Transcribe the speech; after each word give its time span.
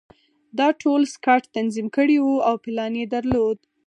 دا 0.59 0.67
ټول 0.81 1.01
سکاټ 1.13 1.43
تنظیم 1.55 1.87
کړي 1.97 2.17
وو 2.21 2.35
او 2.47 2.55
پلان 2.63 2.93
یې 3.01 3.05
درلود 3.13 3.57